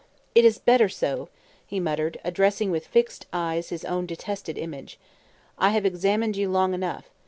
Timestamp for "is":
0.45-0.57